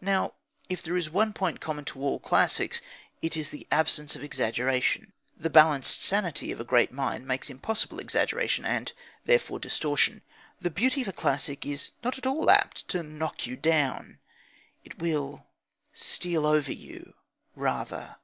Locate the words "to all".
1.86-2.20